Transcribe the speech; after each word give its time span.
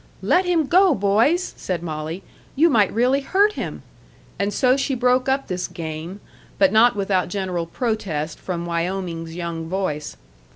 "Let 0.23 0.45
him 0.45 0.65
go, 0.65 0.95
boys," 0.95 1.53
said 1.57 1.83
Molly. 1.83 2.23
"You 2.55 2.71
might 2.71 2.91
really 2.91 3.21
hurt 3.21 3.53
him." 3.53 3.83
And 4.39 4.51
so 4.51 4.75
she 4.75 4.95
broke 4.95 5.29
up 5.29 5.47
this 5.47 5.67
game, 5.67 6.21
but 6.57 6.71
not 6.71 6.95
without 6.95 7.27
general 7.27 7.67
protest 7.67 8.39
from 8.39 8.65
Wyoming's 8.65 9.35
young 9.35 9.69
voice. 9.69 10.17